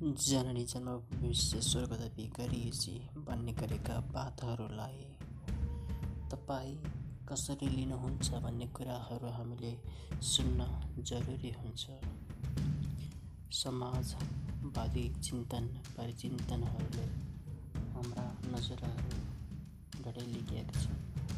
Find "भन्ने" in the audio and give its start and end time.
3.16-3.52, 8.44-8.66